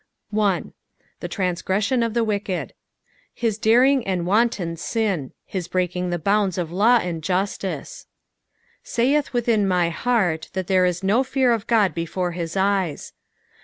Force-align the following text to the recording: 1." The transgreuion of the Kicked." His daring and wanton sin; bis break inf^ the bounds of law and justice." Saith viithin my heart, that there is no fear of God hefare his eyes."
1." 0.31 0.73
The 1.19 1.29
transgreuion 1.29 2.03
of 2.03 2.15
the 2.15 2.25
Kicked." 2.25 2.73
His 3.35 3.59
daring 3.59 4.03
and 4.07 4.25
wanton 4.25 4.75
sin; 4.75 5.31
bis 5.53 5.67
break 5.67 5.93
inf^ 5.93 6.09
the 6.09 6.17
bounds 6.17 6.57
of 6.57 6.71
law 6.71 6.97
and 6.97 7.21
justice." 7.21 8.07
Saith 8.97 9.29
viithin 9.31 9.65
my 9.65 9.91
heart, 9.91 10.49
that 10.53 10.65
there 10.65 10.85
is 10.87 11.03
no 11.03 11.23
fear 11.23 11.51
of 11.51 11.67
God 11.67 11.93
hefare 11.95 12.33
his 12.33 12.57
eyes." 12.57 13.13